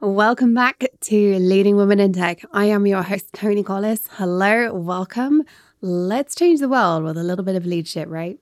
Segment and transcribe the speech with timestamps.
[0.00, 2.44] Welcome back to Leading Women in Tech.
[2.52, 4.06] I am your host, Toni Collis.
[4.12, 5.42] Hello, welcome.
[5.80, 8.38] Let's change the world with a little bit of leadership, right?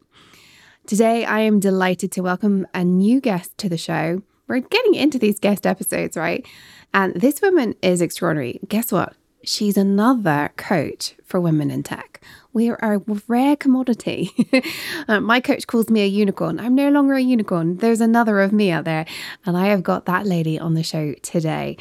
[0.86, 4.20] Today, I am delighted to welcome a new guest to the show.
[4.46, 6.46] We're getting into these guest episodes, right?
[6.92, 8.60] And this woman is extraordinary.
[8.68, 9.14] Guess what?
[9.46, 12.20] She's another coach for women in tech.
[12.52, 14.32] We are a rare commodity.
[15.08, 16.58] uh, my coach calls me a unicorn.
[16.58, 17.76] I'm no longer a unicorn.
[17.76, 19.06] There's another of me out there.
[19.44, 21.76] And I have got that lady on the show today.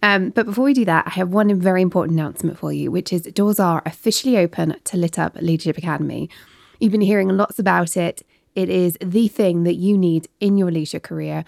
[0.00, 3.12] Um, but before we do that, I have one very important announcement for you, which
[3.12, 6.30] is doors are officially open to Lit Up Leadership Academy.
[6.78, 8.22] You've been hearing lots about it.
[8.54, 11.44] It is the thing that you need in your leadership career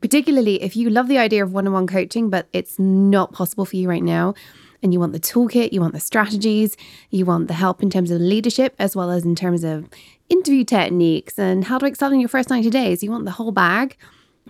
[0.00, 3.64] particularly if you love the idea of one on one coaching, but it's not possible
[3.64, 4.34] for you right now,
[4.82, 6.76] and you want the toolkit, you want the strategies,
[7.10, 9.88] you want the help in terms of leadership, as well as in terms of
[10.28, 13.02] interview techniques and how to excel in your first 90 days.
[13.02, 13.96] You want the whole bag.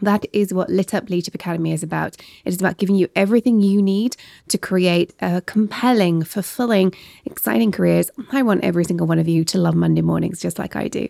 [0.00, 2.16] That is what Lit Up Leadership Academy is about.
[2.44, 4.16] It is about giving you everything you need
[4.48, 8.10] to create a compelling, fulfilling, exciting careers.
[8.30, 11.08] I want every single one of you to love Monday mornings just like I do.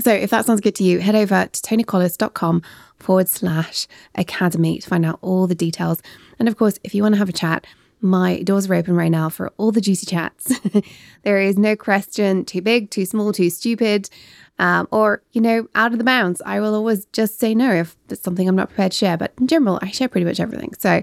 [0.00, 2.62] So if that sounds good to you, head over to tonicollis.com
[2.98, 6.00] forward slash academy to find out all the details.
[6.38, 7.66] And of course, if you want to have a chat,
[8.00, 10.58] my doors are open right now for all the juicy chats.
[11.22, 14.08] there is no question too big, too small, too stupid,
[14.58, 16.42] um, or, you know, out of the bounds.
[16.44, 19.16] I will always just say no if it's something I'm not prepared to share.
[19.16, 20.74] But in general, I share pretty much everything.
[20.78, 21.02] So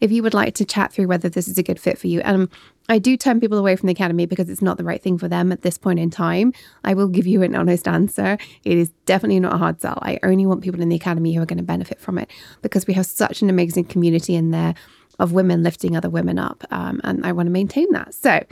[0.00, 2.20] if you would like to chat through whether this is a good fit for you,
[2.20, 2.48] and
[2.88, 5.28] I do turn people away from the academy because it's not the right thing for
[5.28, 6.52] them at this point in time.
[6.84, 8.38] I will give you an honest answer.
[8.64, 9.98] It is definitely not a hard sell.
[10.00, 12.30] I only want people in the academy who are going to benefit from it
[12.62, 14.74] because we have such an amazing community in there
[15.18, 16.64] of women lifting other women up.
[16.70, 18.14] Um, and I want to maintain that.
[18.14, 18.44] So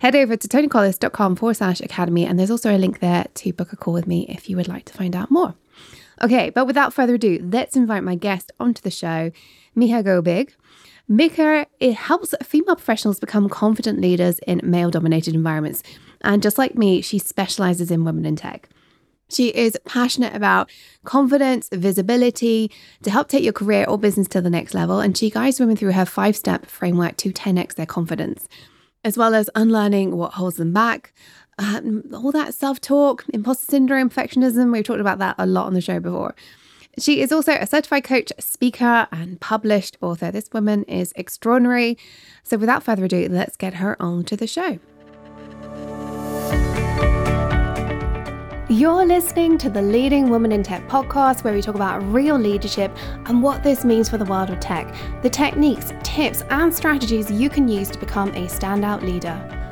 [0.00, 2.26] head over to tonicollis.com forward slash academy.
[2.26, 4.68] And there's also a link there to book a call with me if you would
[4.68, 5.54] like to find out more.
[6.22, 9.30] Okay, but without further ado, let's invite my guest onto the show,
[9.76, 10.50] Micha Goebig.
[11.10, 15.82] Micha it helps female professionals become confident leaders in male dominated environments.
[16.20, 18.68] And just like me, she specializes in women in tech.
[19.30, 20.70] She is passionate about
[21.04, 22.70] confidence, visibility
[23.02, 25.00] to help take your career or business to the next level.
[25.00, 28.48] And she guides women through her five step framework to 10x their confidence,
[29.04, 31.12] as well as unlearning what holds them back.
[31.58, 34.72] Um, all that self talk, imposter syndrome, perfectionism.
[34.72, 36.34] We've talked about that a lot on the show before.
[36.98, 40.30] She is also a certified coach, speaker, and published author.
[40.30, 41.96] This woman is extraordinary.
[42.42, 44.80] So, without further ado, let's get her on to the show.
[48.80, 52.90] You're listening to the Leading Woman in Tech podcast, where we talk about real leadership
[53.26, 57.50] and what this means for the world of tech, the techniques, tips, and strategies you
[57.50, 59.59] can use to become a standout leader.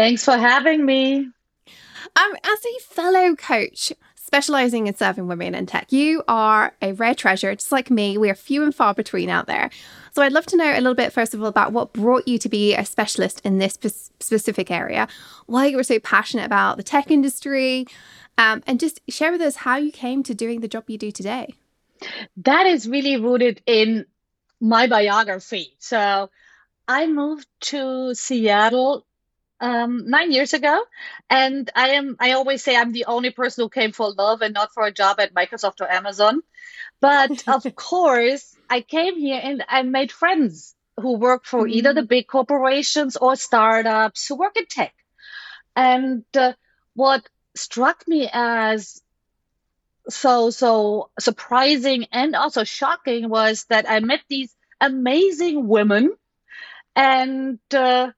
[0.00, 1.28] Thanks for having me.
[2.16, 7.14] Um, as a fellow coach specializing in serving women in tech, you are a rare
[7.14, 8.16] treasure, just like me.
[8.16, 9.68] We are few and far between out there.
[10.12, 12.38] So I'd love to know a little bit, first of all, about what brought you
[12.38, 15.06] to be a specialist in this specific area,
[15.44, 17.86] why you were so passionate about the tech industry,
[18.38, 21.12] um, and just share with us how you came to doing the job you do
[21.12, 21.52] today.
[22.38, 24.06] That is really rooted in
[24.62, 25.74] my biography.
[25.78, 26.30] So
[26.88, 29.04] I moved to Seattle
[29.60, 30.82] um, nine years ago,
[31.28, 32.16] and I am.
[32.18, 34.92] I always say I'm the only person who came for love and not for a
[34.92, 36.42] job at Microsoft or Amazon.
[37.00, 41.76] But of course, I came here and I made friends who work for mm-hmm.
[41.78, 44.94] either the big corporations or startups who work in tech.
[45.76, 46.52] And uh,
[46.94, 49.02] what struck me as
[50.08, 56.14] so so surprising and also shocking was that I met these amazing women
[56.96, 58.10] and uh,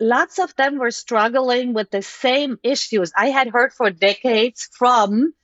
[0.00, 5.34] lots of them were struggling with the same issues I had heard for decades from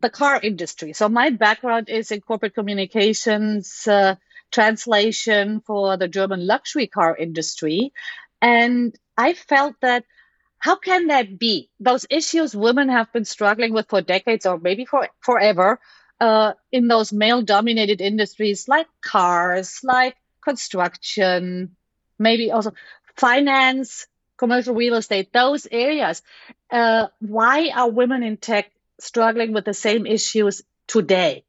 [0.00, 0.92] the car industry.
[0.92, 4.16] So my background is in corporate communications, uh,
[4.50, 7.92] translation for the German luxury car industry.
[8.40, 10.04] And I felt that
[10.58, 11.70] how can that be?
[11.80, 15.80] Those issues women have been struggling with for decades or maybe for forever
[16.20, 20.14] uh, in those male dominated industries like cars, like
[20.44, 21.74] construction,
[22.18, 22.72] maybe also
[23.16, 24.06] finance,
[24.36, 26.22] commercial real estate, those areas.
[26.70, 31.44] Uh, why are women in tech struggling with the same issues today?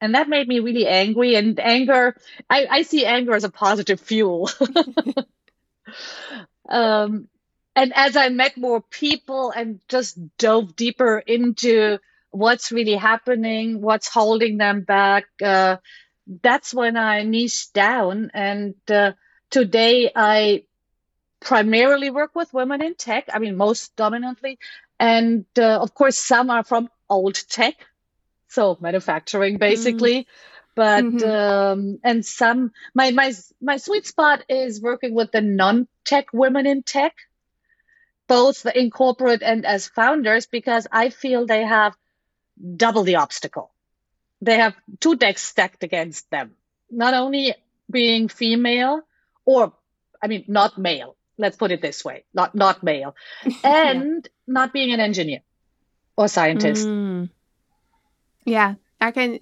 [0.00, 1.36] And that made me really angry.
[1.36, 2.16] And anger,
[2.50, 4.50] I, I see anger as a positive fuel.
[6.68, 7.28] um,
[7.76, 11.98] and as I met more people and just dove deeper into
[12.30, 15.78] what's really happening, what's holding them back, uh,
[16.42, 18.30] that's when I niched down.
[18.34, 19.12] And uh,
[19.50, 20.64] today I
[21.44, 23.28] primarily work with women in tech.
[23.32, 24.58] I mean, most dominantly.
[24.98, 27.74] And uh, of course, some are from old tech,
[28.48, 30.22] so manufacturing basically.
[30.22, 30.26] Mm.
[30.76, 31.30] But mm-hmm.
[31.30, 36.82] um, and some my my my sweet spot is working with the non-tech women in
[36.82, 37.14] tech,
[38.26, 41.94] both in corporate and as founders, because I feel they have
[42.76, 43.72] double the obstacle.
[44.40, 46.56] They have two decks stacked against them.
[46.90, 47.54] Not only
[47.88, 49.02] being female,
[49.44, 49.72] or
[50.20, 51.16] I mean, not male.
[51.36, 53.14] Let's put it this way: not not male,
[53.64, 54.30] and yeah.
[54.46, 55.40] not being an engineer
[56.16, 56.86] or scientist.
[56.86, 57.30] Mm.
[58.44, 59.38] Yeah, I can.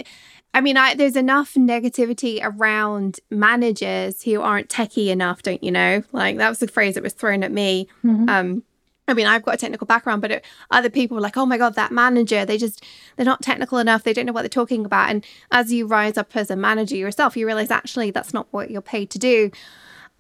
[0.55, 6.03] I mean, I, there's enough negativity around managers who aren't techie enough, don't you know?
[6.13, 7.89] Like that was the phrase that was thrown at me.
[8.05, 8.29] Mm-hmm.
[8.29, 8.63] Um,
[9.09, 11.59] I mean, I've got a technical background, but it, other people were like, "Oh my
[11.59, 12.45] god, that manager!
[12.45, 12.85] They just
[13.17, 14.05] they're not technical enough.
[14.05, 16.97] They don't know what they're talking about." And as you rise up as a manager
[16.97, 19.51] yourself, you realize actually that's not what you're paid to do.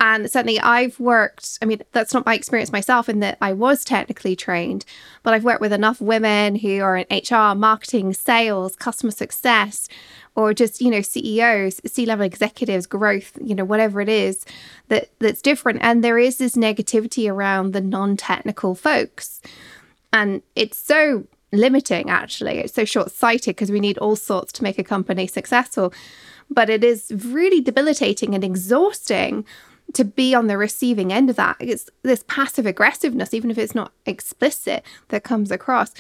[0.04, 3.84] And certainly, I've worked, I mean, that's not my experience myself in that I was
[3.84, 4.84] technically trained,
[5.22, 9.87] but I've worked with enough women who are in HR, marketing, sales, customer success,
[10.34, 14.44] or just, you know, CEOs, C level executives, growth, you know, whatever it is
[14.88, 15.78] that, that's different.
[15.82, 19.40] And there is this negativity around the non technical folks.
[20.12, 22.58] And it's so limiting, actually.
[22.58, 25.94] It's so short sighted because we need all sorts to make a company successful.
[26.50, 29.46] But it is really debilitating and exhausting
[29.94, 31.56] to be on the receiving end of that.
[31.61, 35.93] It's this passive aggressiveness, even if it's not explicit, that comes across.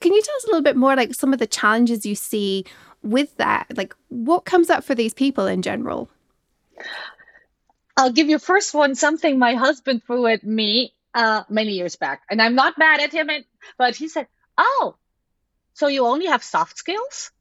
[0.00, 2.64] Can you tell us a little bit more, like some of the challenges you see
[3.02, 3.66] with that?
[3.76, 6.08] Like, what comes up for these people in general?
[7.96, 12.22] I'll give you first one something my husband threw at me uh, many years back,
[12.30, 13.28] and I'm not mad at him,
[13.76, 14.96] but he said, "Oh,
[15.74, 17.32] so you only have soft skills?"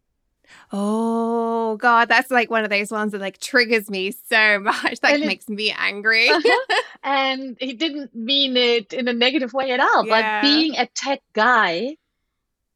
[0.72, 5.00] Oh God, that's like one of those ones that like triggers me so much.
[5.02, 6.30] That and makes it, me angry.
[6.30, 6.82] uh-huh.
[7.04, 10.06] And he didn't mean it in a negative way at all.
[10.06, 10.42] Yeah.
[10.42, 11.96] But being a tech guy,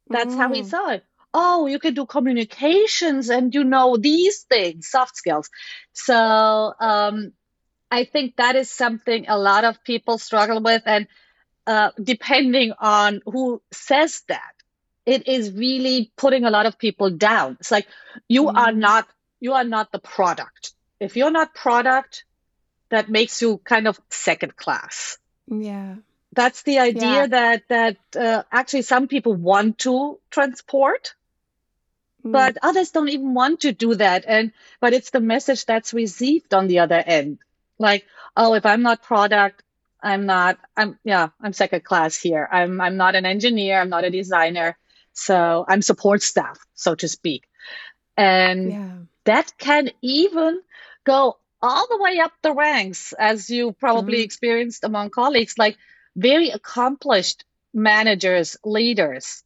[0.08, 0.38] that's mm.
[0.38, 0.66] how he mm.
[0.66, 1.04] saw it.
[1.34, 5.50] Oh, you can do communications and you know these things, soft skills.
[5.92, 6.16] So
[6.80, 7.34] um,
[7.90, 10.84] I think that is something a lot of people struggle with.
[10.86, 11.08] And
[11.66, 14.54] uh, depending on who says that,
[15.06, 17.58] it is really putting a lot of people down.
[17.60, 17.88] It's like
[18.28, 18.56] you mm.
[18.56, 19.08] are not
[19.40, 20.74] you are not the product.
[21.00, 22.24] If you're not product,
[22.90, 25.18] that makes you kind of second class.
[25.48, 25.96] Yeah.
[26.32, 27.28] That's the idea yeah.
[27.28, 31.14] that that uh, actually some people want to transport,
[32.26, 32.32] mm.
[32.32, 34.24] but others don't even want to do that.
[34.28, 37.40] And but it's the message that's received on the other end.
[37.78, 38.06] Like,
[38.38, 39.62] oh, if I'm not product,
[40.02, 40.58] I'm not.
[40.76, 41.30] I'm yeah.
[41.40, 42.48] I'm second class here.
[42.52, 43.80] I'm I'm not an engineer.
[43.80, 44.78] I'm not a designer.
[45.14, 47.48] So I'm support staff, so to speak.
[48.18, 48.92] And yeah.
[49.26, 50.62] that can even
[51.04, 54.26] go all the way up the ranks, as you probably mm-hmm.
[54.26, 55.78] experienced among colleagues, like
[56.16, 59.44] very accomplished managers, leaders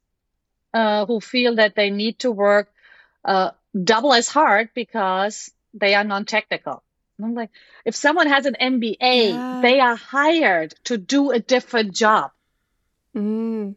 [0.73, 2.69] uh, who feel that they need to work
[3.23, 3.51] uh,
[3.83, 6.83] double as hard because they are non technical.
[7.21, 7.49] I'm like,
[7.83, 9.59] if someone has an MBA, yeah.
[9.61, 12.31] they are hired to do a different job.
[13.15, 13.75] Mm.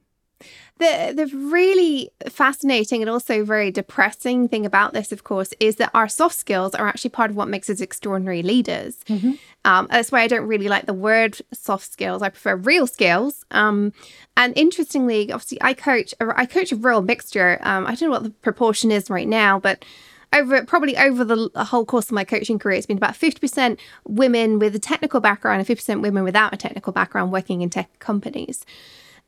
[0.81, 5.91] The, the really fascinating and also very depressing thing about this, of course, is that
[5.93, 8.97] our soft skills are actually part of what makes us extraordinary leaders.
[9.07, 9.33] Mm-hmm.
[9.67, 12.23] Um, that's why I don't really like the word soft skills.
[12.23, 13.45] I prefer real skills.
[13.51, 13.93] Um,
[14.39, 16.15] and interestingly, obviously, I coach.
[16.19, 17.59] I coach a real mixture.
[17.61, 19.85] Um, I don't know what the proportion is right now, but
[20.33, 24.59] over probably over the whole course of my coaching career, it's been about 50% women
[24.59, 28.65] with a technical background and 50% women without a technical background working in tech companies.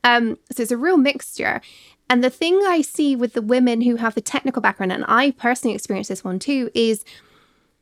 [0.05, 1.61] Um, so it's a real mixture.
[2.11, 5.31] And the thing I see with the women who have the technical background, and I
[5.33, 7.05] personally experienced this one too, is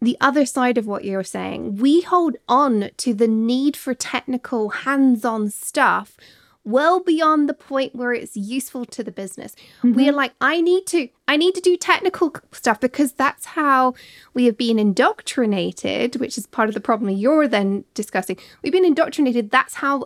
[0.01, 1.77] the other side of what you're saying.
[1.77, 6.17] We hold on to the need for technical hands on stuff
[6.65, 9.57] well beyond the point where it's useful to the business.
[9.79, 9.95] Mm-hmm.
[9.95, 13.95] We are like, I need to, I need to do technical stuff because that's how
[14.35, 18.37] we have been indoctrinated, which is part of the problem you're then discussing.
[18.63, 19.51] We've been indoctrinated.
[19.51, 20.05] That's how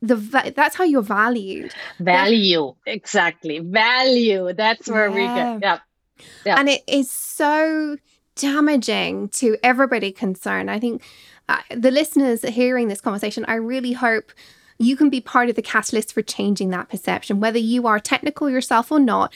[0.00, 1.72] the that's how you're valued.
[1.98, 2.74] Value.
[2.86, 3.58] That, exactly.
[3.58, 4.52] Value.
[4.52, 5.14] That's where yeah.
[5.14, 5.78] we get yeah.
[6.44, 7.96] Yeah and it is so
[8.36, 10.70] damaging to everybody concerned.
[10.70, 11.02] I think
[11.48, 14.32] uh, the listeners hearing this conversation i really hope
[14.78, 18.50] you can be part of the catalyst for changing that perception whether you are technical
[18.50, 19.34] yourself or not.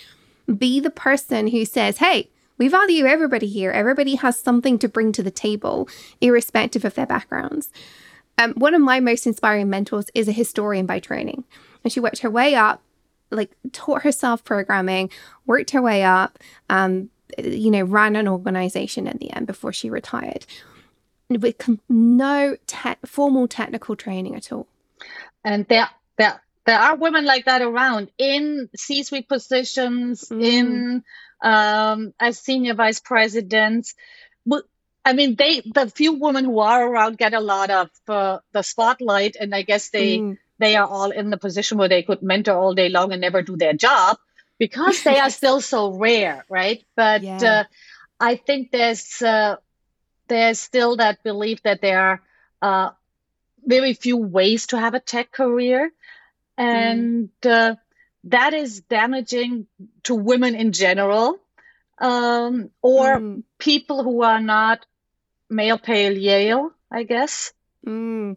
[0.59, 3.71] Be the person who says hey We value everybody here.
[3.71, 5.89] Everybody has something to bring to the table,
[6.21, 7.71] irrespective of their backgrounds.
[8.39, 11.45] Um, one of my most inspiring mentors is a historian by training,
[11.85, 12.83] and she worked her way up,
[13.31, 15.11] like taught herself programming,
[15.47, 19.91] worked her way up, um, you know, ran an organization at the end before she
[19.91, 20.47] retired
[21.41, 24.67] with no te- formal technical training at all.
[25.45, 30.43] And there, there, there are women like that around in C-suite positions, mm.
[30.43, 31.05] in
[31.43, 33.95] um, as senior vice presidents.
[35.05, 38.63] I mean, they the few women who are around get a lot of uh, the
[38.63, 40.39] spotlight, and I guess they mm.
[40.59, 43.43] they are all in the position where they could mentor all day long and never
[43.43, 44.19] do their job
[44.59, 46.85] because they are still so rare, right?
[46.95, 47.43] But yeah.
[47.43, 47.65] uh,
[48.21, 49.57] I think there's uh,
[50.29, 52.23] there's still that belief that there are
[52.63, 52.91] uh,
[53.65, 55.91] very few ways to have a tech career,
[56.57, 57.51] and mm.
[57.51, 57.75] uh,
[58.25, 59.67] that is damaging
[60.05, 61.41] to women in general,
[61.99, 63.43] um, or mm.
[63.59, 64.87] people who are not
[65.53, 67.53] male pale Yale, I guess.
[67.87, 68.37] Mm.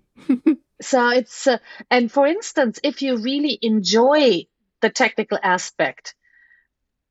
[0.81, 1.57] so it's uh,
[1.89, 4.45] and for instance, if you really enjoy
[4.81, 6.15] the technical aspect,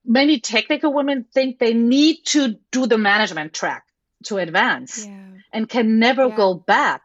[0.04, 3.84] many technical women think they need to do the management track
[4.24, 5.30] to advance yeah.
[5.52, 6.36] and can never yeah.
[6.36, 7.02] go back.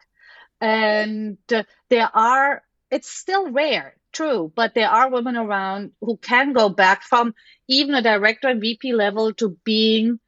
[0.62, 6.54] And uh, there are, it's still rare, true, but there are women around who can
[6.54, 7.34] go back from
[7.68, 10.20] even a director and VP level to being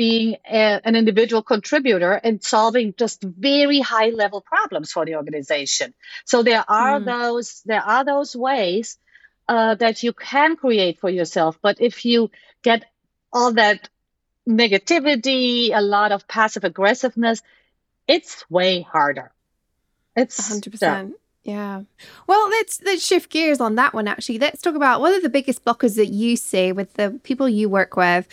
[0.00, 5.92] being a, an individual contributor and solving just very high level problems for the organization.
[6.24, 7.04] So there are mm.
[7.04, 8.96] those there are those ways
[9.46, 11.58] uh, that you can create for yourself.
[11.60, 12.30] But if you
[12.62, 12.86] get
[13.30, 13.90] all that
[14.48, 17.42] negativity, a lot of passive aggressiveness,
[18.08, 19.32] it's way harder.
[20.16, 21.12] It's 100%.
[21.42, 21.82] Yeah.
[22.26, 24.38] Well, let's let's shift gears on that one actually.
[24.38, 27.68] Let's talk about what are the biggest blockers that you see with the people you
[27.68, 28.26] work with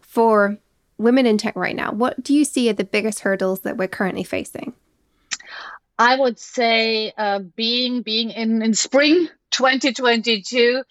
[0.00, 0.58] for
[1.02, 3.88] women in tech right now, what do you see are the biggest hurdles that we're
[3.88, 4.72] currently facing?
[5.98, 10.82] I would say uh, being being in, in spring 2022,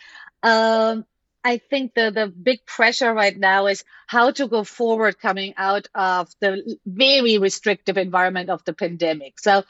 [0.44, 1.06] um,
[1.44, 5.88] I think the, the big pressure right now is how to go forward coming out
[5.96, 9.40] of the very restrictive environment of the pandemic.
[9.40, 9.64] So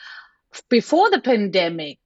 [0.70, 2.00] before the pandemic,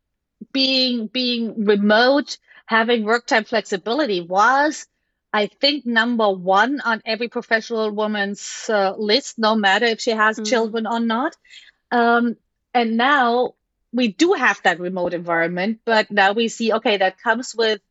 [0.51, 2.37] being being remote,
[2.67, 4.87] having work time flexibility was
[5.35, 10.39] I think number one on every professional woman's uh, list, no matter if she has
[10.39, 10.47] mm.
[10.47, 11.35] children or not.
[11.91, 12.37] Um,
[12.73, 13.55] and now
[13.91, 17.81] we do have that remote environment, but now we see, okay, that comes with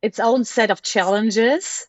[0.00, 1.88] its own set of challenges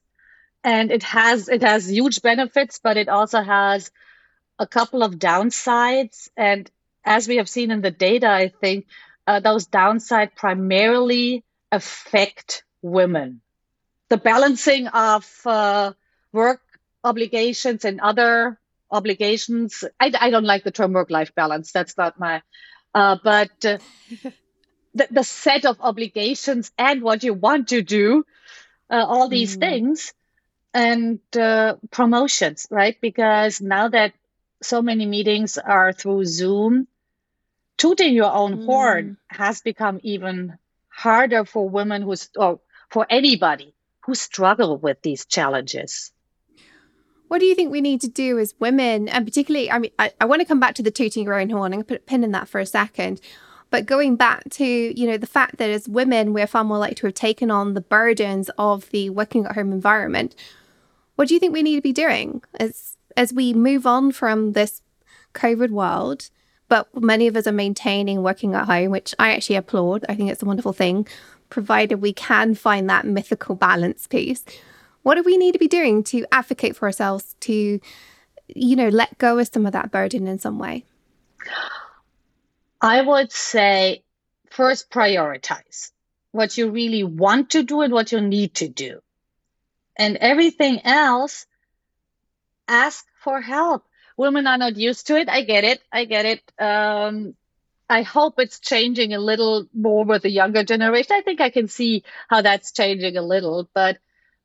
[0.63, 3.91] and it has it has huge benefits but it also has
[4.57, 6.71] a couple of downsides and
[7.05, 8.87] as we have seen in the data i think
[9.27, 13.41] uh, those downsides primarily affect women
[14.09, 15.93] the balancing of uh,
[16.31, 16.61] work
[17.03, 18.59] obligations and other
[18.89, 19.83] obligations.
[19.99, 21.71] I, I don't like the term work life balance.
[21.71, 22.41] That's not my,
[22.93, 23.77] uh, but uh,
[24.93, 28.25] the, the, set of obligations and what you want to do,
[28.89, 29.59] uh, all these mm.
[29.59, 30.13] things,
[30.73, 32.97] and uh, promotions, right?
[33.01, 34.13] Because now that
[34.61, 36.87] so many meetings are through Zoom,
[37.77, 38.65] tooting your own mm.
[38.65, 40.57] horn has become even
[40.89, 42.59] harder for women who's, or
[42.89, 43.73] for anybody
[44.07, 46.11] who struggle with these challenges.
[47.27, 49.09] What do you think we need to do as women?
[49.09, 51.49] And particularly, I mean, I, I want to come back to the tooting your own
[51.49, 53.19] horn and put a pin in that for a second.
[53.69, 56.95] But going back to, you know, the fact that as women, we're far more likely
[56.95, 60.35] to have taken on the burdens of the working at home environment.
[61.17, 64.53] What do you think we need to be doing as as we move on from
[64.53, 64.81] this
[65.33, 66.29] COVID world?
[66.69, 70.05] But many of us are maintaining working at home, which I actually applaud.
[70.07, 71.07] I think it's a wonderful thing
[71.49, 74.43] provided we can find that mythical balance piece.
[75.03, 77.79] What do we need to be doing to advocate for ourselves to,
[78.47, 80.83] you know, let go of some of that burden in some way?
[82.81, 84.03] I would say
[84.49, 85.91] first prioritize
[86.31, 89.01] what you really want to do and what you need to do.
[89.97, 91.45] And everything else,
[92.67, 93.85] ask for help.
[94.17, 95.29] Women are not used to it.
[95.29, 95.81] I get it.
[95.91, 96.41] I get it.
[96.59, 97.35] Um,
[97.89, 101.15] I hope it's changing a little more with the younger generation.
[101.15, 103.69] I think I can see how that's changing a little.
[103.73, 103.97] But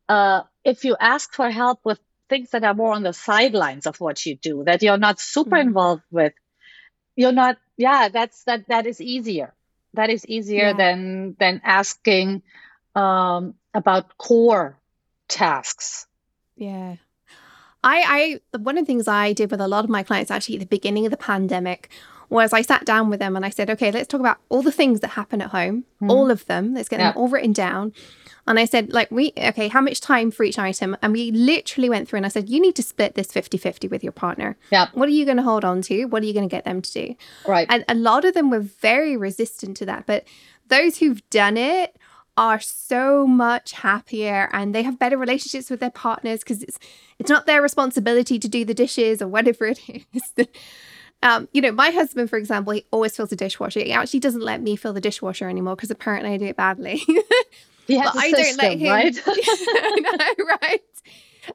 [0.07, 3.99] uh, if you ask for help with things that are more on the sidelines of
[3.99, 5.67] what you do, that you're not super mm-hmm.
[5.67, 6.33] involved with,
[7.15, 7.57] you're not.
[7.75, 8.67] Yeah, that's that.
[8.69, 9.53] That is easier.
[9.93, 10.73] That is easier yeah.
[10.73, 12.43] than than asking
[12.95, 14.77] um, about core
[15.27, 16.07] tasks.
[16.55, 16.95] Yeah.
[17.85, 20.55] I, I, one of the things I did with a lot of my clients actually
[20.55, 21.89] at the beginning of the pandemic
[22.33, 24.71] was I sat down with them and I said, okay, let's talk about all the
[24.71, 26.09] things that happen at home, mm.
[26.09, 26.73] all of them.
[26.73, 27.11] Let's get yeah.
[27.11, 27.93] them all written down.
[28.45, 30.97] And I said, like, we, okay, how much time for each item?
[31.01, 33.87] And we literally went through and I said, you need to split this 50 50
[33.87, 34.57] with your partner.
[34.69, 34.87] Yeah.
[34.93, 36.05] What are you going to hold on to?
[36.05, 37.15] What are you going to get them to do?
[37.47, 37.67] Right.
[37.69, 40.05] And a lot of them were very resistant to that.
[40.05, 40.25] But
[40.67, 41.95] those who've done it
[42.35, 46.79] are so much happier and they have better relationships with their partners because it's
[47.19, 49.79] it's not their responsibility to do the dishes or whatever it
[50.13, 50.33] is.
[51.23, 53.79] Um, you know, my husband, for example, he always fills the dishwasher.
[53.79, 57.01] He actually doesn't let me fill the dishwasher anymore because apparently I do it badly.
[57.87, 58.89] Yeah, I don't let him.
[58.89, 59.13] Right?
[59.27, 60.81] know, right?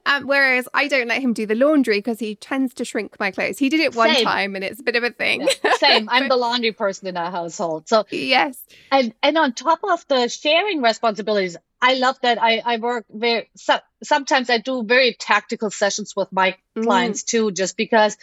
[0.05, 3.31] Um, whereas I don't let him do the laundry because he tends to shrink my
[3.31, 3.57] clothes.
[3.57, 4.23] He did it one Same.
[4.23, 5.47] time and it's a bit of a thing.
[5.63, 5.73] Yeah.
[5.77, 6.09] Same.
[6.09, 7.87] I'm the laundry person in our household.
[7.87, 8.63] So yes.
[8.91, 13.49] And and on top of the sharing responsibilities, I love that I, I work very
[13.55, 16.83] so, sometimes I do very tactical sessions with my mm.
[16.83, 18.15] clients too, just because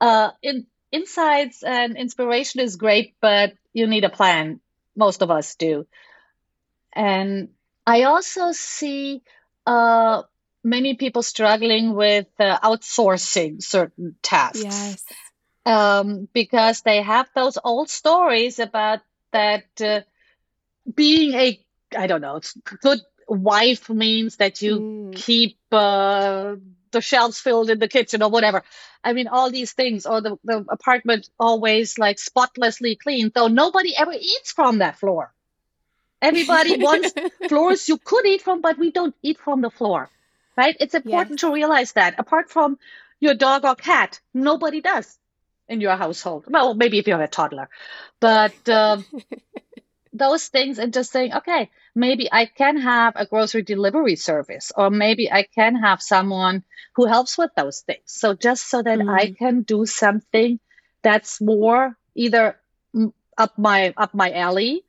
[0.00, 4.60] uh in insights and inspiration is great, but you need a plan.
[4.94, 5.86] Most of us do.
[6.92, 7.48] And
[7.86, 9.22] I also see
[9.66, 10.22] uh,
[10.62, 14.62] many people struggling with uh, outsourcing certain tasks.
[14.62, 15.04] Yes.
[15.64, 19.00] Um, because they have those old stories about
[19.32, 20.00] that uh,
[20.92, 21.64] being a,
[21.96, 22.40] I don't know,
[22.82, 25.16] good wife means that you mm.
[25.16, 26.56] keep uh,
[26.92, 28.62] the shelves filled in the kitchen or whatever.
[29.02, 33.96] I mean, all these things, or the, the apartment always like spotlessly clean, though nobody
[33.96, 35.32] ever eats from that floor.
[36.20, 37.12] Everybody wants
[37.48, 40.08] floors you could eat from, but we don't eat from the floor,
[40.56, 40.76] right?
[40.78, 42.14] It's important to realize that.
[42.18, 42.78] Apart from
[43.18, 45.18] your dog or cat, nobody does
[45.68, 46.44] in your household.
[46.48, 47.68] Well, maybe if you have a toddler,
[48.20, 49.04] but um,
[50.12, 54.90] those things and just saying, okay, maybe I can have a grocery delivery service, or
[54.90, 56.64] maybe I can have someone
[56.94, 58.02] who helps with those things.
[58.06, 59.10] So just so that mm.
[59.10, 60.60] I can do something
[61.02, 62.56] that's more either
[63.38, 64.84] up my up my alley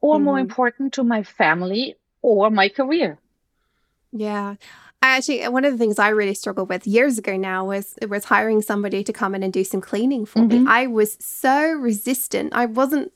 [0.00, 0.22] or mm.
[0.22, 0.50] more mm-hmm.
[0.50, 3.18] important to my family or my career.
[4.12, 4.56] Yeah.
[5.02, 8.24] I actually, one of the things I really struggled with years ago now was was
[8.24, 10.64] hiring somebody to come in and do some cleaning for mm-hmm.
[10.64, 10.70] me.
[10.70, 12.52] I was so resistant.
[12.54, 13.12] I wasn't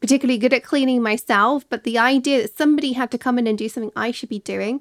[0.00, 3.58] particularly good at cleaning myself, but the idea that somebody had to come in and
[3.58, 4.80] do something I should be doing.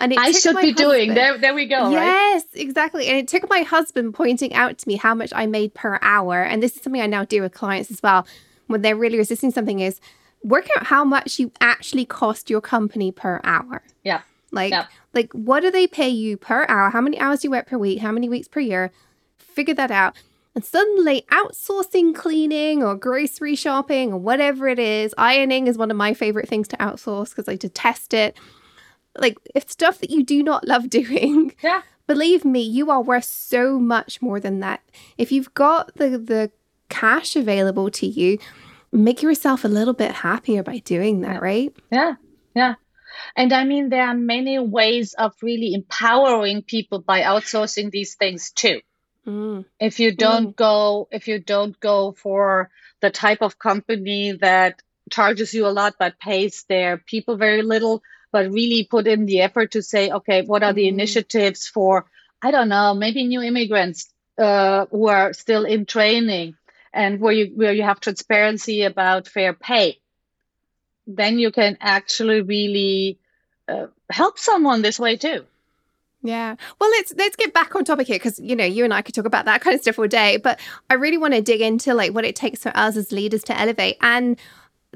[0.00, 1.14] And I should be husband, doing.
[1.14, 1.90] There, there we go.
[1.90, 2.62] Yes, right?
[2.62, 3.08] exactly.
[3.08, 6.42] And it took my husband pointing out to me how much I made per hour.
[6.42, 8.26] And this is something I now do with clients as well.
[8.68, 10.00] When they're really resisting something, is
[10.44, 13.82] work out how much you actually cost your company per hour.
[14.04, 14.20] Yeah.
[14.52, 14.86] Like, yeah.
[15.14, 16.90] like what do they pay you per hour?
[16.90, 17.98] How many hours do you work per week?
[17.98, 18.92] How many weeks per year?
[19.38, 20.16] Figure that out.
[20.58, 25.96] And suddenly, outsourcing cleaning or grocery shopping or whatever it is, ironing is one of
[25.96, 28.36] my favorite things to outsource because I detest it.
[29.16, 31.54] Like, it's stuff that you do not love doing.
[31.62, 31.82] Yeah.
[32.08, 34.82] Believe me, you are worth so much more than that.
[35.16, 36.50] If you've got the the
[36.88, 38.38] cash available to you,
[38.90, 41.72] make yourself a little bit happier by doing that, right?
[41.92, 42.14] Yeah.
[42.56, 42.74] Yeah.
[43.36, 48.50] And I mean, there are many ways of really empowering people by outsourcing these things
[48.50, 48.80] too.
[49.28, 49.66] Mm.
[49.78, 50.56] If you don't mm.
[50.56, 55.94] go, if you don't go for the type of company that charges you a lot
[55.98, 60.42] but pays their people very little, but really put in the effort to say, okay,
[60.42, 60.92] what are the mm.
[60.92, 62.06] initiatives for,
[62.40, 66.56] I don't know, maybe new immigrants uh, who are still in training
[66.92, 69.98] and where you where you have transparency about fair pay
[71.06, 73.18] then you can actually really
[73.66, 75.44] uh, help someone this way too
[76.22, 76.56] yeah.
[76.80, 79.14] Well, let's let's get back on topic here because you know you and I could
[79.14, 80.58] talk about that kind of stuff all day, but
[80.90, 83.58] I really want to dig into like what it takes for us as leaders to
[83.58, 83.96] elevate.
[84.00, 84.38] And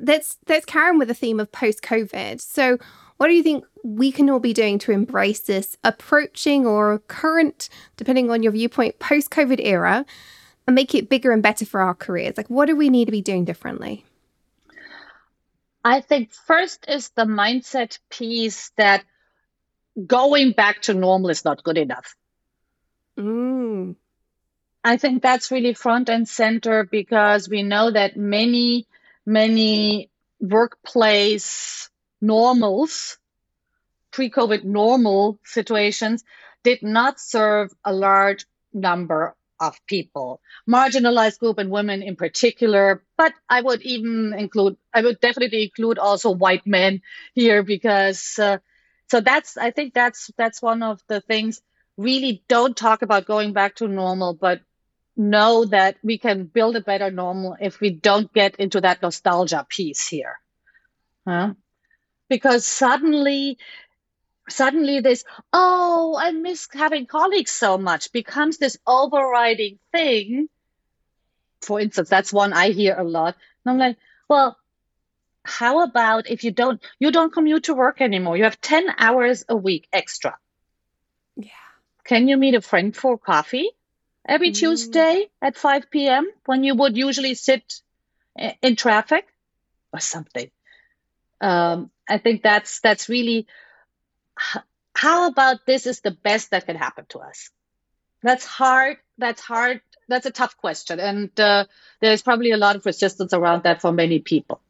[0.01, 2.41] let's let's carry on with the theme of post COVID.
[2.41, 2.79] So,
[3.19, 7.69] what do you think we can all be doing to embrace this approaching or current,
[7.97, 10.05] depending on your viewpoint, post COVID era?
[10.67, 12.37] and make it bigger and better for our careers?
[12.37, 14.05] Like, what do we need to be doing differently?
[15.85, 19.05] I think first is the mindset piece that
[20.07, 22.17] going back to normal is not good enough.
[23.19, 23.97] Mm.
[24.85, 28.89] I think that's really front and center because we know that many,
[29.25, 31.89] many workplace
[32.21, 33.19] normals,
[34.11, 36.25] pre COVID normal situations,
[36.65, 43.05] did not serve a large number of people, marginalized group and women in particular.
[43.17, 47.03] But I would even include, I would definitely include also white men
[47.35, 48.59] here because, uh,
[49.13, 51.61] so that's, I think that's, that's one of the things
[51.99, 54.63] really don't talk about going back to normal, but
[55.15, 59.67] know that we can build a better normal if we don't get into that nostalgia
[59.69, 60.37] piece here.
[61.29, 61.53] Huh?
[62.31, 63.59] Because suddenly
[64.49, 70.49] suddenly this, oh, I miss having colleagues so much becomes this overriding thing
[71.61, 73.37] for instance, that's one I hear a lot.
[73.65, 73.99] And I'm like,
[74.29, 74.57] well,
[75.45, 78.37] how about if you don't you don't commute to work anymore?
[78.37, 80.37] You have 10 hours a week extra.
[81.37, 81.51] Yeah.
[82.05, 83.71] Can you meet a friend for coffee
[84.27, 84.57] every mm.
[84.57, 86.31] Tuesday at 5 p.m.
[86.47, 87.81] when you would usually sit
[88.63, 89.27] in traffic
[89.93, 90.51] or something?
[91.41, 93.47] Um, I think that's that's really
[94.95, 97.51] how about this is the best that can happen to us?
[98.23, 98.99] That's hard.
[99.19, 99.81] That's hard.
[100.09, 101.65] That's a tough question, and uh,
[102.01, 104.61] there's probably a lot of resistance around that for many people.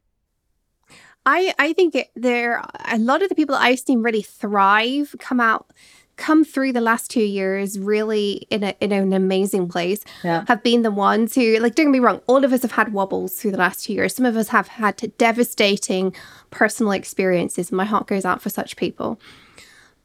[1.26, 5.40] I I think it, there a lot of the people I've seen really thrive, come
[5.40, 5.72] out,
[6.16, 10.04] come through the last two years really in a in an amazing place.
[10.22, 10.44] Yeah.
[10.48, 12.92] Have been the ones who like don't get me wrong, all of us have had
[12.92, 14.14] wobbles through the last two years.
[14.14, 16.14] Some of us have had devastating
[16.50, 17.72] personal experiences.
[17.72, 19.20] My heart goes out for such people.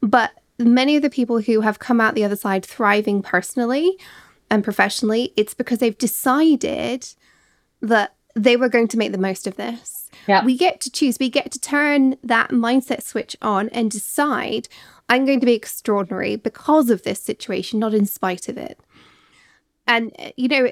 [0.00, 3.98] But many of the people who have come out the other side thriving personally
[4.50, 7.06] and professionally, it's because they've decided
[7.80, 10.10] that they were going to make the most of this.
[10.26, 10.44] Yeah.
[10.44, 14.68] We get to choose, we get to turn that mindset switch on and decide
[15.08, 18.78] I'm going to be extraordinary because of this situation, not in spite of it.
[19.86, 20.70] And, eh, you know,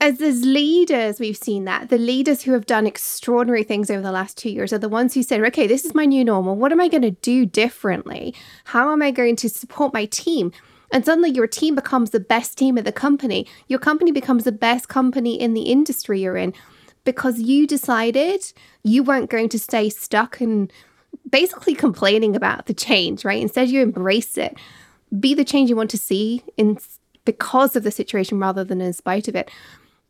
[0.00, 4.12] as as leaders we've seen that the leaders who have done extraordinary things over the
[4.12, 6.72] last two years are the ones who said okay this is my new normal what
[6.72, 8.34] am i going to do differently
[8.66, 10.52] how am i going to support my team
[10.92, 13.46] and suddenly your team becomes the best team of the company.
[13.68, 16.54] Your company becomes the best company in the industry you're in
[17.04, 20.72] because you decided you weren't going to stay stuck and
[21.28, 23.40] basically complaining about the change right?
[23.40, 24.56] Instead you embrace it.
[25.18, 26.78] Be the change you want to see in
[27.24, 29.50] because of the situation rather than in spite of it.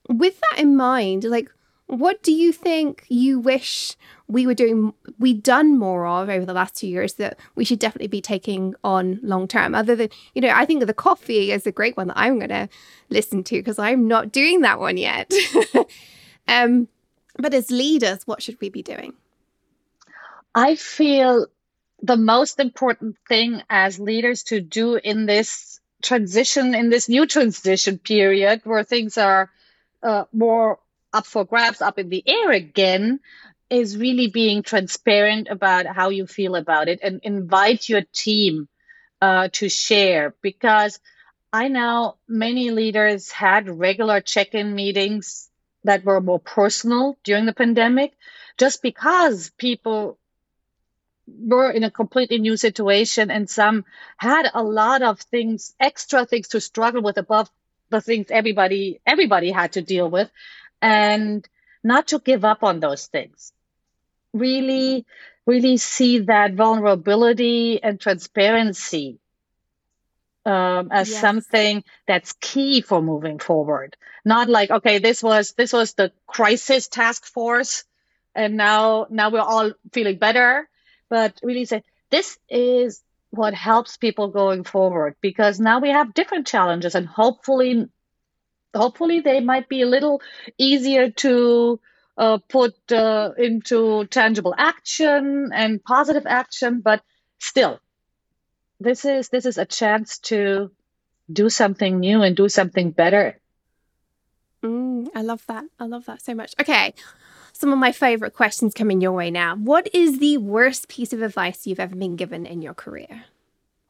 [0.09, 1.51] With that in mind, like,
[1.89, 3.97] what do you think you wish
[4.29, 7.79] we were doing, we'd done more of over the last two years that we should
[7.79, 9.75] definitely be taking on long term?
[9.75, 12.51] Other than, you know, I think the coffee is a great one that I'm going
[12.51, 12.69] to
[13.09, 15.33] listen to because I'm not doing that one yet.
[16.49, 16.89] um,
[17.39, 19.15] but as leaders, what should we be doing?
[20.55, 21.47] I feel
[22.03, 27.99] the most important thing as leaders to do in this transition, in this new transition
[27.99, 29.51] period where things are
[30.03, 30.79] uh, more
[31.13, 33.21] up for grabs, up in the air again,
[33.71, 38.69] is really being transparent about how you feel about it and invite your team
[39.21, 41.01] uh, to share because
[41.53, 45.51] I know many leaders had regular check in meetings
[45.85, 48.13] that were more personal during the pandemic
[48.57, 50.19] just because people
[51.27, 53.85] were in a completely new situation and some
[54.17, 57.51] had a lot of things extra things to struggle with above
[57.91, 60.31] the things everybody everybody had to deal with
[60.81, 61.49] and
[61.83, 63.53] not to give up on those things.
[64.33, 65.07] Really
[65.47, 69.19] really see that vulnerability and transparency
[70.45, 71.21] um, as yes.
[71.23, 73.97] something that's key for moving forward.
[74.25, 77.85] Not like okay this was this was the crisis task force
[78.35, 80.69] and now now we're all feeling better.
[81.09, 86.47] But really say this is what helps people going forward because now we have different
[86.47, 87.89] challenges and hopefully
[88.75, 90.21] hopefully they might be a little
[90.57, 91.81] easier to
[92.17, 97.03] uh, put uh, into tangible action and positive action but
[97.39, 97.79] still
[98.81, 100.71] this is this is a chance to
[101.33, 103.39] do something new and do something better
[104.63, 106.93] mm, i love that i love that so much okay
[107.59, 109.57] some of my favorite questions coming your way now.
[109.57, 113.25] What is the worst piece of advice you've ever been given in your career?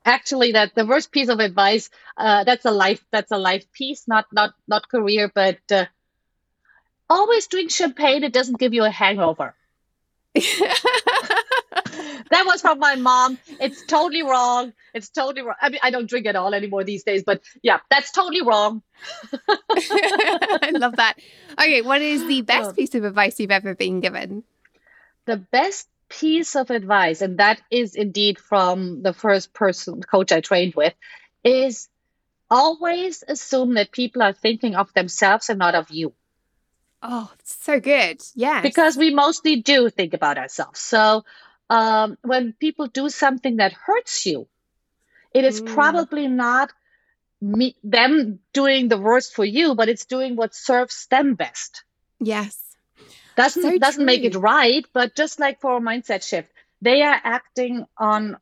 [0.08, 4.08] Actually, that the worst piece of advice uh, that's a life that's a life piece,
[4.08, 5.84] not not not career, but uh,
[7.10, 8.24] always drink champagne.
[8.24, 9.54] It doesn't give you a hangover.
[10.34, 10.74] that
[12.46, 13.38] was from my mom.
[13.60, 14.72] It's totally wrong.
[14.94, 15.56] It's totally wrong.
[15.60, 18.82] I mean, I don't drink at all anymore these days, but yeah, that's totally wrong.
[19.76, 21.18] I love that.
[21.52, 24.44] Okay, what is the best piece of advice you've ever been given?
[25.26, 30.40] The best piece of advice, and that is indeed from the first person coach I
[30.40, 30.94] trained with,
[31.44, 31.88] is
[32.50, 36.12] always assume that people are thinking of themselves and not of you.
[37.02, 38.20] Oh, so good.
[38.34, 38.60] Yeah.
[38.62, 40.80] Because we mostly do think about ourselves.
[40.80, 41.24] So
[41.70, 44.48] um, when people do something that hurts you,
[45.32, 45.66] it is mm.
[45.66, 46.72] probably not
[47.40, 51.84] me, them doing the worst for you, but it's doing what serves them best.
[52.18, 52.67] Yes.
[53.38, 54.06] Doesn't so doesn't true.
[54.06, 56.50] make it right, but just like for a mindset shift,
[56.82, 58.36] they are acting on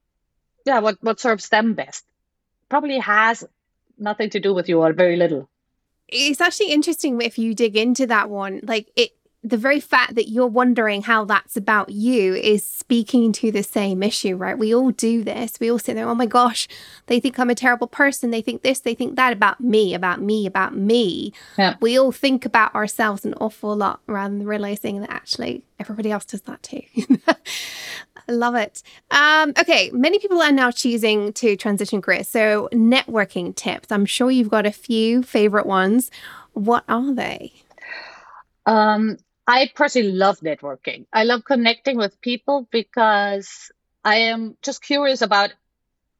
[0.66, 2.04] yeah, what, what serves them best.
[2.68, 3.44] Probably has
[3.96, 5.48] nothing to do with you or very little.
[6.08, 8.60] It's actually interesting if you dig into that one.
[8.64, 9.15] Like it
[9.46, 14.02] the very fact that you're wondering how that's about you is speaking to the same
[14.02, 14.58] issue, right?
[14.58, 15.60] We all do this.
[15.60, 16.66] We all sit there, oh my gosh,
[17.06, 18.32] they think I'm a terrible person.
[18.32, 21.32] They think this, they think that about me, about me, about me.
[21.56, 21.76] Yeah.
[21.80, 26.24] We all think about ourselves an awful lot rather than realizing that actually everybody else
[26.24, 26.82] does that too.
[27.28, 27.36] I
[28.32, 28.82] love it.
[29.12, 32.26] Um, okay, many people are now choosing to transition careers.
[32.26, 33.92] So, networking tips.
[33.92, 36.10] I'm sure you've got a few favorite ones.
[36.52, 37.52] What are they?
[38.66, 41.06] Um, I personally love networking.
[41.12, 43.70] I love connecting with people because
[44.04, 45.52] I am just curious about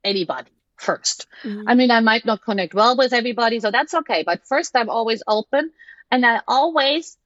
[0.04, 1.68] anybody 1st mm-hmm.
[1.68, 4.22] I mean, I might not connect well with everybody, so that's okay.
[4.24, 5.72] But first, I'm always open
[6.10, 7.16] and I always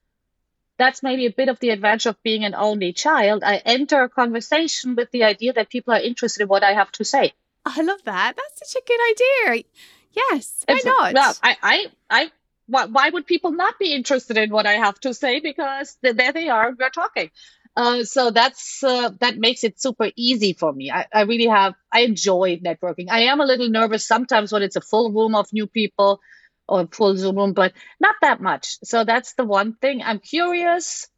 [0.78, 3.42] that's maybe a bit of the advantage of being an only child.
[3.44, 6.90] I enter a conversation with the idea that people are interested in what I have
[6.92, 7.34] to say.
[7.66, 8.34] I love that.
[8.34, 9.64] That's such a good idea.
[10.12, 11.14] Yes, why not?
[11.14, 12.30] Well, I, I, I
[12.70, 15.40] why, why would people not be interested in what I have to say?
[15.40, 17.30] Because there they are, we're talking.
[17.76, 20.90] Uh, so that's uh, that makes it super easy for me.
[20.90, 23.06] I, I really have I enjoy networking.
[23.10, 26.20] I am a little nervous sometimes when it's a full room of new people
[26.68, 28.78] or full Zoom room, but not that much.
[28.84, 30.02] So that's the one thing.
[30.02, 31.08] I'm curious,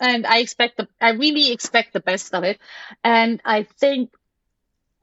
[0.00, 2.60] and I expect the I really expect the best of it,
[3.04, 4.10] and I think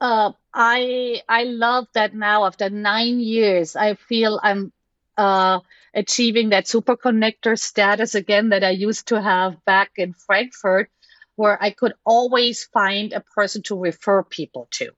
[0.00, 4.72] uh, I I love that now after nine years I feel I'm
[5.16, 5.60] uh,
[5.94, 10.90] achieving that super connector status again that I used to have back in Frankfurt,
[11.36, 14.90] where I could always find a person to refer people to.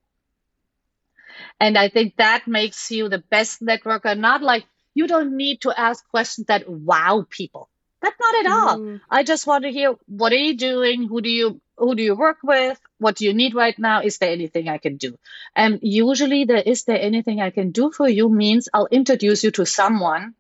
[1.61, 5.73] And I think that makes you the best networker, not like you don't need to
[5.79, 7.69] ask questions that wow people.
[8.03, 8.79] That's not at all.
[8.79, 9.01] Mm.
[9.09, 11.07] I just want to hear what are you doing?
[11.07, 12.81] Who do you who do you work with?
[12.99, 14.03] What do you need right now?
[14.03, 15.17] Is there anything I can do?
[15.55, 19.53] And usually the is there anything I can do for you means I'll introduce you
[19.53, 20.35] to someone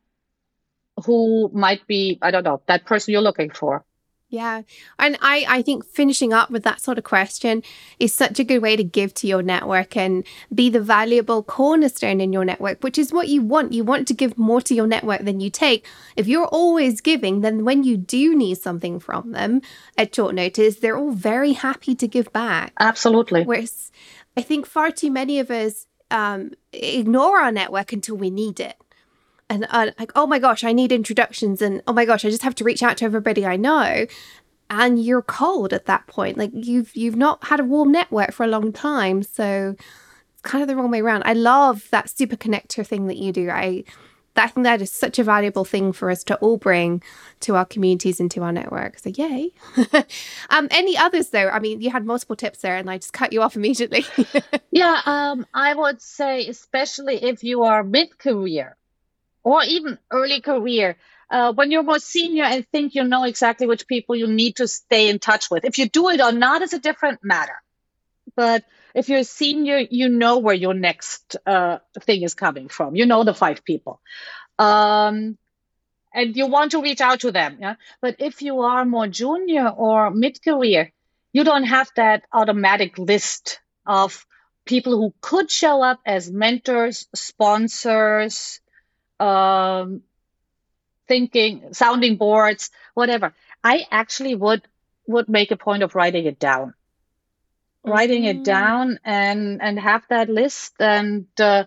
[1.05, 3.85] who might be, I don't know, that person you're looking for.
[4.33, 4.63] Yeah.
[4.99, 7.63] And I, I think finishing up with that sort of question
[8.01, 12.19] is such a good way to give to your network and be the valuable cornerstone
[12.19, 13.75] in your network, which is what you want.
[13.75, 15.87] You want to give more to your network than you take.
[16.17, 19.61] If you're always giving, then when you do need something from them
[19.99, 22.73] at short notice, they're all very happy to give back.
[22.81, 23.45] Absolutely.
[23.45, 23.93] Whereas
[24.35, 28.77] I think far too many of us um, ignore our network until we need it
[29.53, 32.43] and uh, like oh my gosh i need introductions and oh my gosh i just
[32.43, 34.07] have to reach out to everybody i know
[34.71, 38.45] and you're cold at that point like you've you've not had a warm network for
[38.45, 39.77] a long time so
[40.33, 43.33] it's kind of the wrong way around i love that super connector thing that you
[43.33, 43.85] do i
[44.35, 47.03] I think that is such a valuable thing for us to all bring
[47.41, 48.99] to our communities and to our network.
[48.99, 49.51] So yay.
[50.51, 51.49] um, any others though?
[51.49, 54.07] I mean, you had multiple tips there and I just cut you off immediately.
[54.71, 58.77] yeah, um, I would say especially if you are mid-career,
[59.45, 60.97] or even early career,
[61.31, 64.69] uh, when you're more senior and think you know exactly which people you need to
[64.69, 65.65] stay in touch with.
[65.65, 67.55] If you do it or not is a different matter.
[68.37, 72.95] But if you're a senior, you know where your next uh, thing is coming from.
[72.95, 74.01] You know the five people.
[74.59, 75.39] Um,
[76.15, 77.59] and you want to reach out to them.
[77.61, 77.77] Yeah?
[78.01, 80.93] But if you are more junior or mid career,
[81.33, 84.27] you don't have that automatic list of
[84.67, 88.61] people who could show up as mentors, sponsors,
[89.23, 90.03] um,
[91.07, 93.35] thinking, sounding boards, whatever.
[93.63, 94.63] I actually would
[95.07, 97.91] would make a point of writing it down, mm-hmm.
[97.91, 98.45] writing it mm.
[98.45, 101.65] down, and and have that list, and uh,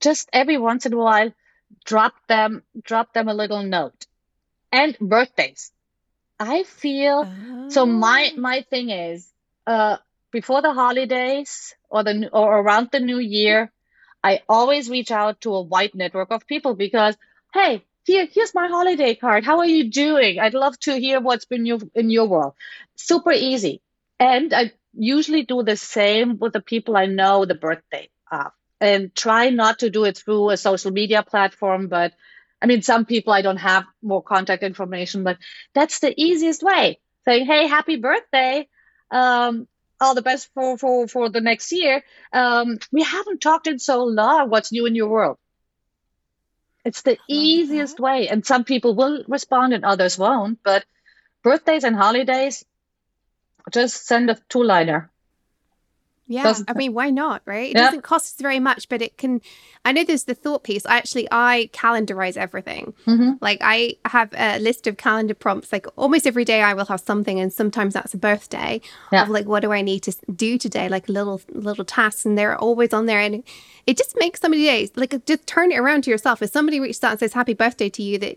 [0.00, 1.32] just every once in a while,
[1.84, 4.06] drop them drop them a little note,
[4.70, 5.72] and birthdays.
[6.38, 7.68] I feel oh.
[7.70, 7.86] so.
[7.86, 8.40] My oh.
[8.40, 9.26] my thing is,
[9.66, 9.96] uh,
[10.30, 13.72] before the holidays or the or around the new year,
[14.22, 17.16] I always reach out to a wide network of people because,
[17.54, 19.44] hey, here, here's my holiday card.
[19.44, 20.38] How are you doing?
[20.40, 22.54] I'd love to hear what's been your, in your world.
[22.96, 23.82] Super easy.
[24.18, 29.14] And I usually do the same with the people I know the birthday of and
[29.14, 31.88] try not to do it through a social media platform.
[31.88, 32.14] But
[32.60, 35.38] I mean, some people I don't have more contact information, but
[35.74, 38.68] that's the easiest way saying, Hey, happy birthday.
[39.10, 39.68] Um,
[40.00, 42.02] all the best for for for the next year.
[42.32, 44.50] Um, we haven't talked in so long.
[44.50, 45.38] What's new in your world?
[46.84, 50.60] It's the easiest way, and some people will respond and others won't.
[50.62, 50.84] But
[51.42, 52.64] birthdays and holidays,
[53.70, 55.10] just send a two liner.
[56.30, 57.70] Yeah, I mean, why not, right?
[57.70, 57.86] It yeah.
[57.86, 59.40] doesn't cost very much, but it can.
[59.86, 60.84] I know there's the thought piece.
[60.84, 62.92] I actually I calendarize everything.
[63.06, 63.32] Mm-hmm.
[63.40, 65.72] Like I have a list of calendar prompts.
[65.72, 69.22] Like almost every day, I will have something, and sometimes that's a birthday yeah.
[69.22, 72.58] of like what do I need to do today, like little little tasks, and they're
[72.58, 73.42] always on there, and
[73.86, 74.90] it just makes somebody days.
[74.96, 76.42] Like just turn it around to yourself.
[76.42, 78.36] If somebody reaches out and says happy birthday to you, that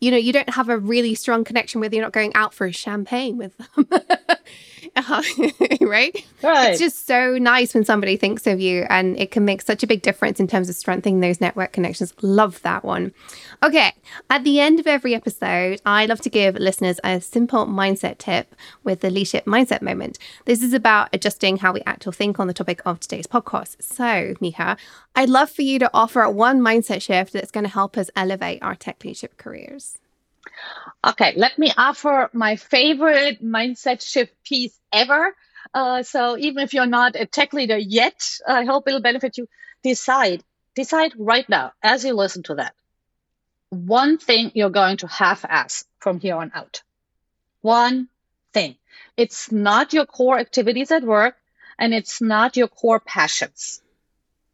[0.00, 2.66] you know, you don't have a really strong connection with, you're not going out for
[2.66, 3.88] a champagne with them.
[4.96, 5.22] uh,
[5.80, 6.24] right?
[6.42, 6.72] Right.
[6.72, 9.86] It's just so nice when somebody thinks of you and it can make such a
[9.86, 12.12] big difference in terms of strengthening those network connections.
[12.22, 13.12] Love that one.
[13.64, 13.92] Okay.
[14.30, 18.54] At the end of every episode, I love to give listeners a simple mindset tip
[18.84, 20.18] with the leadership mindset moment.
[20.44, 23.82] This is about adjusting how we act or think on the topic of today's podcast.
[23.82, 24.76] So, Micha,
[25.16, 28.62] I'd love for you to offer one mindset shift that's going to help us elevate
[28.62, 29.85] our tech leadership careers.
[31.04, 35.34] Okay, let me offer my favorite mindset shift piece ever.
[35.74, 39.48] Uh, so even if you're not a tech leader yet, I hope it'll benefit you.
[39.82, 40.42] Decide,
[40.74, 42.74] decide right now as you listen to that.
[43.70, 46.82] One thing you're going to half-ass from here on out.
[47.62, 48.08] One
[48.52, 48.76] thing.
[49.16, 51.36] It's not your core activities at work
[51.78, 53.82] and it's not your core passions,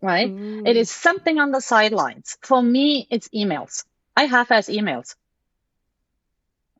[0.01, 0.31] right?
[0.31, 0.67] Mm.
[0.67, 2.37] It is something on the sidelines.
[2.43, 3.85] For me, it's emails.
[4.17, 5.15] I half-ass emails.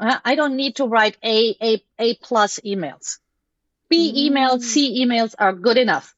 [0.03, 3.19] I don't need to write A, A, A plus emails.
[3.89, 4.33] B mm.
[4.33, 6.15] emails, C emails are good enough.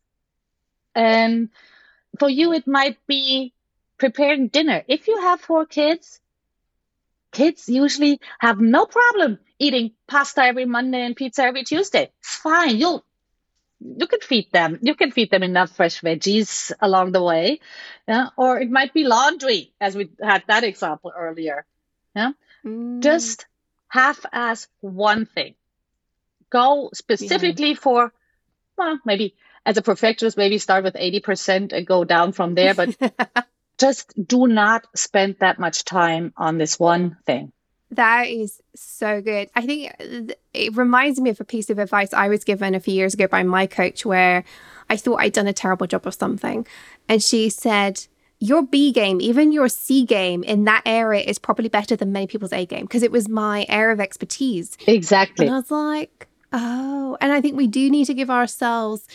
[0.95, 1.51] And
[2.19, 3.53] for you, it might be
[3.99, 4.83] preparing dinner.
[4.89, 6.21] If you have four kids,
[7.33, 12.11] kids usually have no problem eating pasta every Monday and pizza every Tuesday.
[12.21, 12.77] It's fine.
[12.77, 13.05] You'll,
[13.81, 14.79] you can feed them.
[14.83, 17.61] You can feed them enough fresh veggies along the way.
[18.09, 18.29] Yeah.
[18.37, 21.67] Or it might be laundry, as we had that example earlier.
[22.17, 22.33] Yeah.
[22.65, 23.03] Mm.
[23.03, 23.47] Just
[23.95, 25.55] half as one thing.
[26.51, 27.75] Go specifically yeah.
[27.81, 28.13] for,
[28.77, 32.75] well, maybe as a perfectionist, maybe start with 80% and go down from there.
[32.75, 32.97] But
[33.79, 37.53] just do not spend that much time on this one thing.
[37.93, 39.49] That is so good.
[39.55, 42.95] I think it reminds me of a piece of advice I was given a few
[42.95, 44.43] years ago by my coach where
[44.91, 46.67] I thought I'd done a terrible job of something.
[47.09, 48.09] And she said,
[48.41, 52.27] your B game, even your C game in that area is probably better than many
[52.27, 54.77] people's A game because it was my area of expertise.
[54.87, 55.47] Exactly.
[55.47, 59.07] And I was like, oh, and I think we do need to give ourselves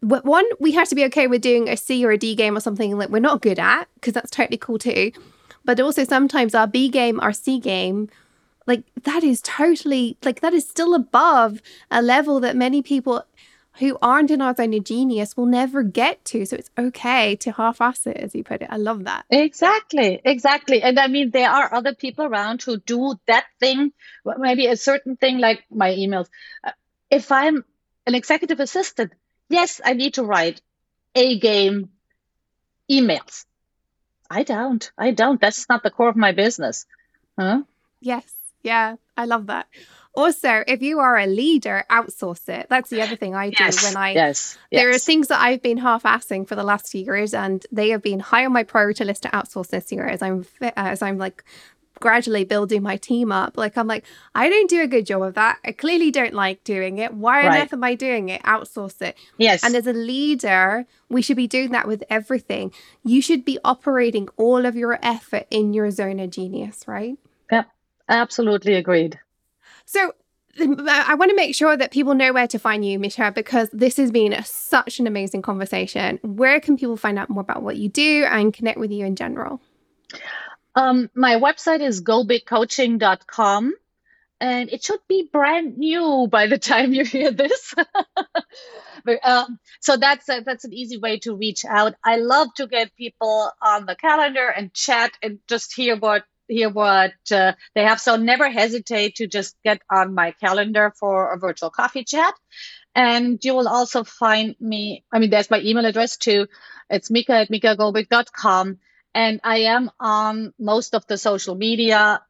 [0.00, 2.60] one, we have to be okay with doing a C or a D game or
[2.60, 5.12] something that we're not good at because that's totally cool too.
[5.64, 8.08] But also sometimes our B game, our C game,
[8.66, 13.24] like that is totally like that is still above a level that many people
[13.78, 16.44] who aren't in our zone of genius will never get to.
[16.44, 18.68] So it's okay to half ass it, as you put it.
[18.70, 19.24] I love that.
[19.30, 20.20] Exactly.
[20.24, 20.82] Exactly.
[20.82, 23.92] And I mean, there are other people around who do that thing,
[24.38, 26.28] maybe a certain thing like my emails.
[26.64, 26.72] Uh,
[27.10, 27.64] if I'm
[28.06, 29.12] an executive assistant,
[29.48, 30.60] yes, I need to write
[31.14, 31.90] a game
[32.90, 33.44] emails.
[34.30, 34.90] I don't.
[34.98, 35.40] I don't.
[35.40, 36.84] That's not the core of my business.
[37.38, 37.62] Huh?
[38.00, 38.24] Yes.
[38.62, 38.96] Yeah.
[39.16, 39.66] I love that.
[40.18, 42.66] Also, if you are a leader, outsource it.
[42.68, 44.14] That's the other thing I do yes, when I.
[44.14, 44.82] Yes, yes.
[44.82, 48.02] There are things that I've been half-assing for the last few years, and they have
[48.02, 50.44] been high on my priority list to outsource this year as I'm
[50.76, 51.44] as I'm like
[52.00, 53.56] gradually building my team up.
[53.56, 54.04] Like I'm like,
[54.34, 55.58] I don't do a good job of that.
[55.64, 57.14] I clearly don't like doing it.
[57.14, 57.62] Why on right.
[57.62, 58.42] earth am I doing it?
[58.42, 59.16] Outsource it.
[59.36, 59.62] Yes.
[59.62, 62.72] And as a leader, we should be doing that with everything.
[63.04, 67.16] You should be operating all of your effort in your zone of genius, right?
[67.52, 67.68] Yep.
[68.08, 69.20] Absolutely agreed.
[69.88, 70.12] So
[70.60, 73.96] I want to make sure that people know where to find you, Micha, because this
[73.96, 76.18] has been such an amazing conversation.
[76.22, 79.16] Where can people find out more about what you do and connect with you in
[79.16, 79.62] general?
[80.74, 83.74] Um, my website is goebigcoaching.com
[84.42, 87.74] and it should be brand new by the time you hear this.
[89.04, 91.94] but, um, so that's a, that's an easy way to reach out.
[92.04, 96.70] I love to get people on the calendar and chat and just hear what hear
[96.70, 98.00] what uh, they have.
[98.00, 102.34] So never hesitate to just get on my calendar for a virtual coffee chat.
[102.94, 106.48] And you will also find me, I mean, there's my email address too.
[106.90, 108.78] It's micha at michagoebig.com.
[109.14, 112.22] And I am on most of the social media.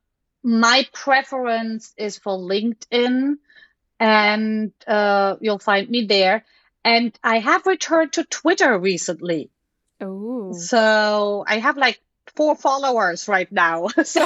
[0.42, 3.36] My preference is for LinkedIn
[4.00, 6.44] and uh, you'll find me there.
[6.84, 9.50] And I have returned to Twitter recently.
[10.00, 10.52] Oh.
[10.52, 12.00] So I have like
[12.38, 13.88] four followers right now.
[14.04, 14.24] So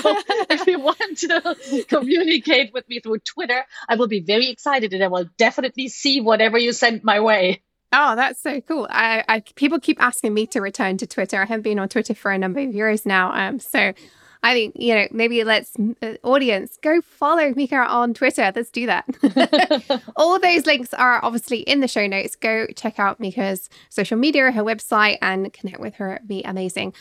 [0.50, 5.02] if you want to communicate with me through Twitter, I will be very excited and
[5.02, 7.62] I will definitely see whatever you send my way.
[7.90, 8.86] Oh, that's so cool.
[8.90, 11.40] I, I people keep asking me to return to Twitter.
[11.40, 13.32] I haven't been on Twitter for a number of years now.
[13.32, 13.94] Um, so
[14.42, 18.52] I think, you know, maybe let's, uh, audience, go follow Micha on Twitter.
[18.54, 20.02] Let's do that.
[20.16, 22.34] All those links are obviously in the show notes.
[22.34, 26.16] Go check out Micha's social media, her website, and connect with her.
[26.16, 26.94] It'd be amazing.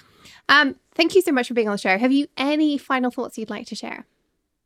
[0.49, 1.97] Um, thank you so much for being on the show.
[1.97, 4.05] Have you any final thoughts you'd like to share?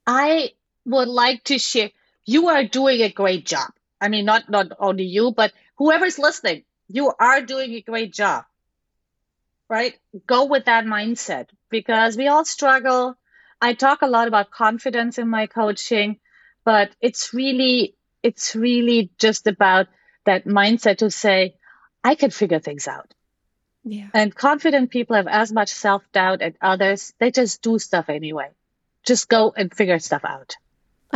[0.06, 0.52] I
[0.86, 1.92] would like to share.
[2.26, 3.72] You are doing a great job.
[4.02, 8.44] I mean, not not only you, but whoever's listening, you are doing a great job
[9.70, 9.96] right?
[10.28, 13.16] Go with that mindset because we all struggle.
[13.62, 16.20] I talk a lot about confidence in my coaching,
[16.64, 19.88] but it's really, it's really just about
[20.26, 21.56] that mindset to say,
[22.04, 23.14] I can figure things out.
[23.84, 24.10] Yeah.
[24.14, 27.14] And confident people have as much self doubt as others.
[27.20, 28.50] They just do stuff anyway.
[29.04, 30.56] Just go and figure stuff out.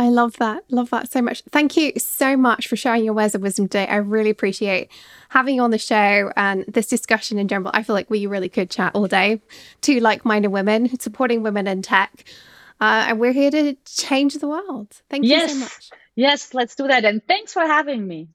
[0.00, 0.64] I love that.
[0.70, 1.42] Love that so much.
[1.50, 3.86] Thank you so much for sharing your words of wisdom today.
[3.86, 4.90] I really appreciate
[5.28, 7.70] having you on the show and this discussion in general.
[7.74, 9.42] I feel like we really could chat all day.
[9.82, 12.24] Two like minded women supporting women in tech.
[12.80, 14.88] Uh, and we're here to change the world.
[15.10, 15.52] Thank you yes.
[15.52, 15.90] so much.
[16.16, 17.04] Yes, let's do that.
[17.04, 18.30] And thanks for having me.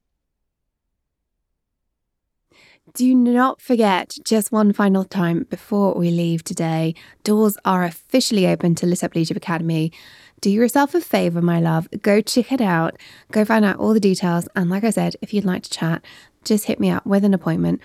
[2.94, 6.94] Do not forget, just one final time before we leave today,
[7.24, 9.92] doors are officially open to Lit Up Leadership Academy
[10.46, 11.88] do yourself a favor, my love.
[12.04, 13.00] Go check it out.
[13.32, 14.48] Go find out all the details.
[14.56, 16.06] And like I said, if you'd like to chat,
[16.44, 17.82] just hit me up with an appointment.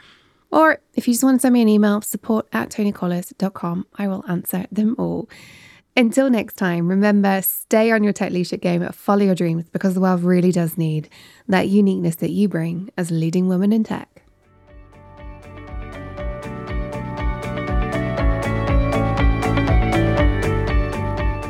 [0.50, 4.26] Or if you just want to send me an email, support at tonicollis.com, I will
[4.28, 5.30] answer them all.
[5.96, 10.00] Until next time, remember stay on your tech leadership game, follow your dreams because the
[10.00, 11.08] world really does need
[11.48, 14.19] that uniqueness that you bring as a leading woman in tech.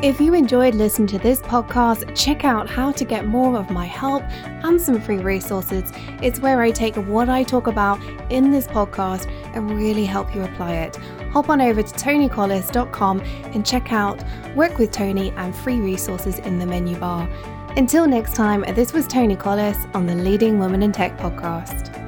[0.03, 3.85] If you enjoyed listening to this podcast, check out how to get more of my
[3.85, 4.23] help
[4.63, 5.91] and some free resources.
[6.23, 10.41] It's where I take what I talk about in this podcast and really help you
[10.41, 10.95] apply it.
[11.31, 14.23] Hop on over to tonicollis.com and check out
[14.55, 17.29] Work with Toni and free resources in the menu bar.
[17.77, 22.00] Until next time, this was Toni Collis on the Leading Women in Tech podcast.